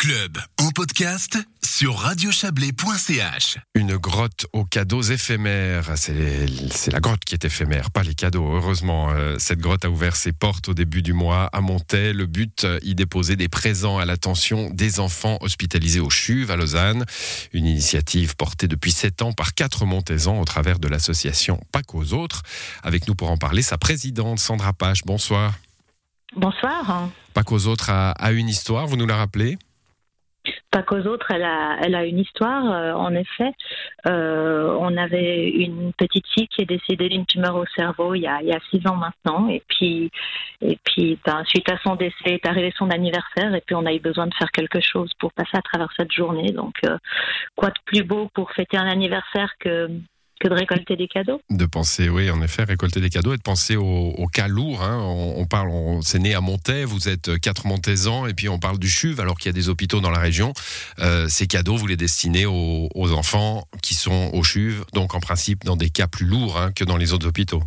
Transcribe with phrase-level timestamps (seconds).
[0.00, 3.58] club en podcast sur radiochablais.ch.
[3.74, 5.92] Une grotte aux cadeaux éphémères.
[5.98, 8.50] C'est la grotte qui est éphémère, pas les cadeaux.
[8.50, 12.14] Heureusement, euh, cette grotte a ouvert ses portes au début du mois à Montaix.
[12.14, 16.56] Le but, euh, y déposer des présents à l'attention des enfants hospitalisés au CHUV à
[16.56, 17.04] Lausanne.
[17.52, 22.14] Une initiative portée depuis sept ans par quatre Montaisans au travers de l'association Pas qu'aux
[22.14, 22.40] autres.
[22.82, 25.02] Avec nous pour en parler, sa présidente Sandra Pache.
[25.04, 25.58] Bonsoir.
[26.34, 27.10] Bonsoir.
[27.34, 29.58] Pas qu'aux autres a, a une histoire, vous nous la rappelez?
[30.70, 32.70] Pas qu'aux autres, elle a, elle a une histoire.
[32.72, 33.52] euh, en effet,
[34.06, 38.26] Euh, on avait une petite fille qui est décédée d'une tumeur au cerveau il y
[38.26, 39.48] a, il y a six ans maintenant.
[39.48, 40.10] Et puis,
[40.62, 43.54] et puis ben, suite à son décès, est arrivé son anniversaire.
[43.54, 46.12] Et puis, on a eu besoin de faire quelque chose pour passer à travers cette
[46.12, 46.52] journée.
[46.52, 46.96] Donc, euh,
[47.56, 49.88] quoi de plus beau pour fêter un anniversaire que,
[50.40, 53.42] que de récolter des cadeaux de penser, oui, en effet, récolter des cadeaux et de
[53.42, 54.80] penser aux, cas lourds.
[54.80, 58.58] On, on parle, on, c'est né à Montaix, vous êtes quatre Montaisans, et puis on
[58.58, 60.52] parle du CHUV, alors qu'il y a des hôpitaux dans la région.
[61.00, 65.20] Euh, ces cadeaux, vous les destinez aux, aux enfants qui sont au CHUV, donc en
[65.20, 67.62] principe dans des cas plus lourds hein, que dans les autres hôpitaux.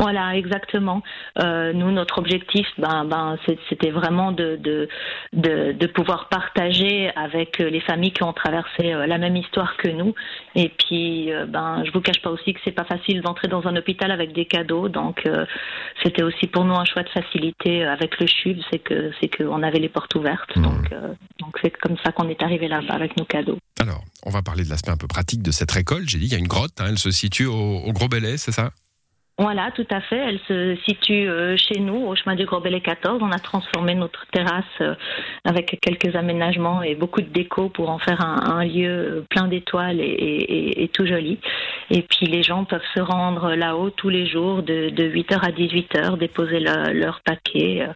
[0.00, 1.02] Voilà, exactement.
[1.40, 3.36] Euh, nous, notre objectif, ben, ben,
[3.68, 4.88] c'était vraiment de, de,
[5.32, 9.76] de, de pouvoir partager avec euh, les familles qui ont traversé euh, la même histoire
[9.76, 10.14] que nous.
[10.54, 13.76] Et puis, ben, je vous cache pas aussi que c'est pas facile d'entrer dans un
[13.76, 14.88] hôpital avec des cadeaux.
[14.88, 15.44] Donc, euh,
[16.02, 19.62] c'était aussi pour nous un choix de facilité avec le CHUV, c'est que c'est qu'on
[19.62, 20.54] avait les portes ouvertes.
[20.56, 20.62] Mhm.
[20.62, 23.58] Donc, euh, donc c'est comme ça qu'on est arrivé là-bas avec nos cadeaux.
[23.80, 26.08] Alors, on va parler de l'aspect un peu pratique de cette récolte.
[26.08, 28.36] J'ai dit, il y a une grotte, hein, elle se situe au, au Gros Belay,
[28.36, 28.70] c'est ça?
[29.40, 30.16] Voilà, tout à fait.
[30.16, 33.20] Elle se situe euh, chez nous, au chemin du Gros Belay 14.
[33.22, 34.94] On a transformé notre terrasse euh,
[35.44, 40.90] avec quelques aménagements et beaucoup de déco pour en faire un, lieu plein d'étoiles et,
[40.92, 41.38] tout joli.
[41.90, 45.52] Et puis les gens peuvent se rendre là-haut tous les jours de, de 8h à
[45.52, 47.92] 18h, déposer le- leur paquet euh,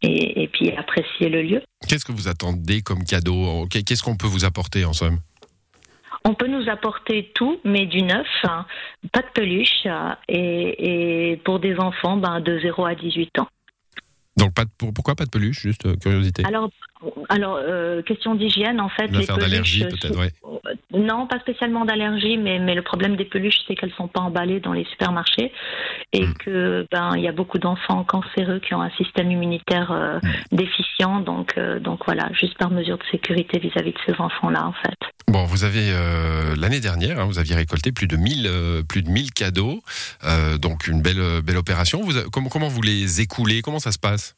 [0.00, 1.62] et, et puis apprécier le lieu.
[1.86, 3.66] Qu'est-ce que vous attendez comme cadeau?
[3.68, 5.18] Qu'est-ce qu'on peut vous apporter en somme?
[6.24, 8.66] On peut nous apporter tout, mais du neuf, hein,
[9.12, 13.48] pas de peluche, euh, et, et pour des enfants ben, de 0 à 18 ans.
[14.36, 16.44] Donc, pas de- pourquoi pas de peluche Juste euh, curiosité?
[16.44, 16.70] Alors,
[17.28, 20.30] alors euh, question d'hygiène, en fait, Une les affaire d'allergie, peut-être, ouais.
[20.92, 24.58] Non, pas spécialement d'allergie, mais, mais le problème des peluches, c'est qu'elles sont pas emballées
[24.60, 25.52] dans les supermarchés
[26.12, 26.34] et Mm.
[26.34, 30.56] que ben il y a beaucoup d'enfants cancéreux qui ont un système immunitaire euh, Mm.
[30.56, 34.72] déficient, donc euh, donc voilà, juste par mesure de sécurité vis-à-vis de ces enfants-là, en
[34.72, 34.96] fait.
[35.28, 39.02] Bon, vous avez euh, l'année dernière, hein, vous aviez récolté plus de 1000 euh, plus
[39.02, 39.80] de 1000 cadeaux,
[40.60, 42.02] donc une belle belle opération.
[42.02, 43.62] Vous, comment comment vous les écoulez?
[43.62, 44.34] Comment ça se passe?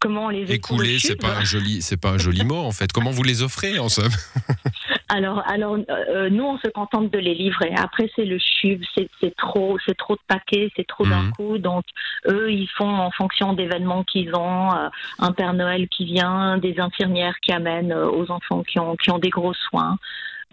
[0.00, 2.70] Comment on les écoule Écouler, c'est pas un joli c'est pas un joli mot en
[2.72, 2.92] fait.
[2.92, 4.12] Comment vous les offrez en somme?
[5.10, 7.72] Alors, alors euh, nous, on se contente de les livrer.
[7.76, 11.32] Après, c'est le CHUV, c'est c'est trop, c'est trop de paquets, c'est trop d'un Mhm.
[11.32, 11.58] coup.
[11.58, 11.84] Donc,
[12.26, 14.88] eux, ils font en fonction d'événements qu'ils ont, euh,
[15.18, 19.10] un Père Noël qui vient, des infirmières qui amènent euh, aux enfants qui ont, qui
[19.10, 19.96] ont des gros soins.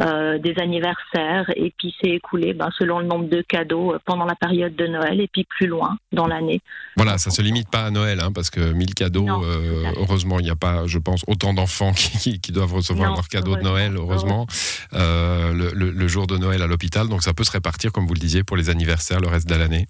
[0.02, 4.26] Euh, des anniversaires et puis c'est écoulé ben, selon le nombre de cadeaux euh, pendant
[4.26, 6.62] la période de Noël et puis plus loin dans l'année.
[6.98, 10.40] Voilà, ça se limite pas à Noël, hein, parce que 1000 cadeaux, Non, euh, heureusement,
[10.40, 11.92] il n'y a pas, je pense, autant d'enfants
[12.22, 14.48] qui, doivent recevoir Non, leurs cadeaux de Noël, heureusement,
[14.94, 17.08] euh, le, le- le jour de Noël à l'hôpital.
[17.08, 19.56] Donc ça peut se répartir, comme vous le disiez, pour les anniversaires le reste de
[19.56, 19.88] l'année.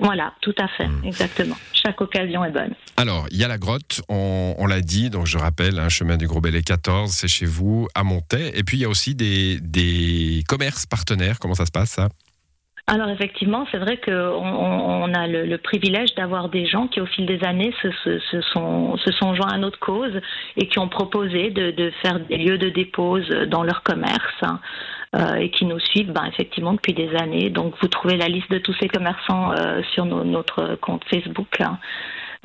[0.00, 1.04] Voilà, tout à fait, Mhm.
[1.04, 1.56] exactement.
[1.72, 2.74] Chaque occasion est bonne.
[2.96, 6.16] Alors, il y a la grotte, on, on l'a dit, donc je rappelle, un chemin
[6.16, 8.50] du Gros Belay 14, c'est chez vous, à Montaix.
[8.54, 11.38] Et puis, il y a aussi des, des commerces partenaires.
[11.38, 12.08] Comment ça se passe, ça?
[12.86, 17.00] Alors effectivement, c'est vrai qu'on on, on a le, le privilège d'avoir des gens qui,
[17.00, 20.18] au fil des années, se, se, se sont, se sont joints à notre cause
[20.56, 24.58] et qui ont proposé de, de faire des lieux de dépose dans leur commerce hein,
[25.38, 27.50] et qui nous suivent ben, effectivement depuis des années.
[27.50, 31.60] Donc vous trouvez la liste de tous ces commerçants euh, sur nos- notre compte Facebook.
[31.60, 31.78] hein.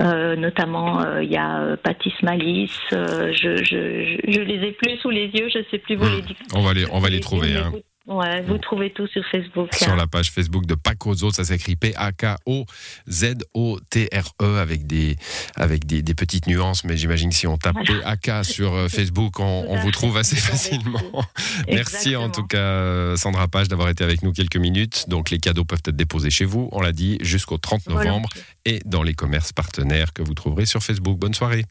[0.01, 2.77] Euh, notamment, euh, il y a euh, Patis Malice.
[2.91, 5.47] euh, je, je, je, je les ai plus sous les yeux.
[5.53, 6.37] Je sais plus vous les dites.
[6.53, 7.55] On va les, on va les trouver.
[7.55, 7.71] hein.
[8.05, 9.73] Vous- Ouais, vous trouvez tout sur Facebook.
[9.73, 15.15] Sur la page Facebook de Pacozo, ça s'écrit P-A-K-O-Z-O-T-R-E avec des,
[15.55, 18.15] avec des, des petites nuances, mais j'imagine que si on tape Voilà.
[18.17, 20.99] PAK sur euh, Facebook, on, vous trouve assez facilement.
[21.67, 25.05] Merci en tout cas, euh, Sandra Page, d'avoir été avec nous quelques minutes.
[25.09, 28.29] Donc les cadeaux peuvent être déposés chez vous, on l'a dit, jusqu'au 30 novembre
[28.65, 31.17] et dans les commerces partenaires que vous trouverez sur Facebook.
[31.17, 31.65] Bonne soirée.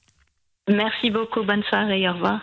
[0.69, 2.41] Merci beaucoup, bonne soirée, au revoir.